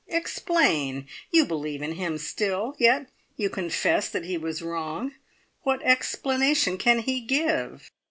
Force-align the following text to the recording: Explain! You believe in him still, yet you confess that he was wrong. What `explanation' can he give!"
Explain! 0.07 1.07
You 1.29 1.45
believe 1.45 1.83
in 1.83 1.91
him 1.91 2.17
still, 2.17 2.75
yet 2.79 3.07
you 3.37 3.51
confess 3.51 4.09
that 4.09 4.25
he 4.25 4.35
was 4.35 4.63
wrong. 4.63 5.13
What 5.61 5.79
`explanation' 5.81 6.79
can 6.79 7.01
he 7.01 7.21
give!" 7.21 7.91